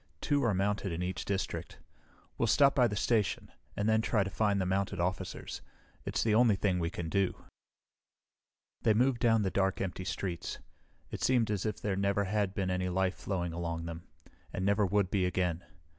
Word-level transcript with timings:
Two 0.19 0.43
are 0.43 0.53
mounted 0.55 0.91
in 0.91 1.03
each 1.03 1.25
district. 1.25 1.77
We'll 2.35 2.47
stop 2.47 2.73
by 2.73 2.87
the 2.87 2.95
station, 2.95 3.51
and 3.77 3.87
then 3.87 4.01
try 4.01 4.23
to 4.23 4.31
find 4.31 4.59
the 4.59 4.65
mounted 4.65 4.99
officers. 4.99 5.61
It's 6.05 6.23
the 6.23 6.33
only 6.33 6.55
thing 6.55 6.79
we 6.79 6.89
can 6.89 7.07
do." 7.07 7.35
They 8.81 8.95
moved 8.95 9.19
down 9.21 9.43
the 9.43 9.51
dark, 9.51 9.79
empty 9.79 10.05
streets. 10.05 10.57
It 11.11 11.21
seemed 11.21 11.51
as 11.51 11.67
if 11.67 11.79
there 11.79 11.95
never 11.95 12.23
had 12.23 12.55
been 12.55 12.71
any 12.71 12.89
life 12.89 13.13
flowing 13.13 13.53
along 13.53 13.85
them, 13.85 14.07
and 14.51 14.65
never 14.65 14.87
would 14.87 15.11
be 15.11 15.27
again. 15.27 15.63